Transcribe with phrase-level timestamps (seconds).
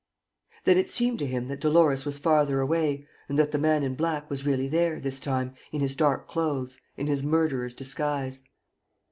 [0.63, 3.93] Then it seemed to him that Dolores was farther away and that the man in
[3.93, 8.41] black was really there, this time, in his dark clothes, in his murderer's disguise.